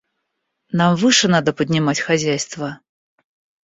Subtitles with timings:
[0.79, 2.79] Нам выше надо поднимать хозяйство.